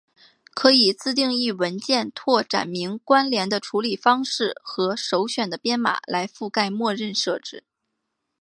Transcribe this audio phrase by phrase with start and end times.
[0.55, 7.65] 可以自定义文件扩展名关联的处理方式和首选的编码来覆盖默认设置。